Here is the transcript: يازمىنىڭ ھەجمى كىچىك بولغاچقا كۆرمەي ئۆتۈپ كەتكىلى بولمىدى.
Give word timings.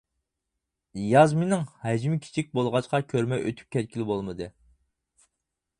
يازمىنىڭ 1.09 1.61
ھەجمى 1.83 2.17
كىچىك 2.23 2.49
بولغاچقا 2.59 3.03
كۆرمەي 3.13 3.45
ئۆتۈپ 3.49 3.69
كەتكىلى 3.77 4.09
بولمىدى. 4.13 4.49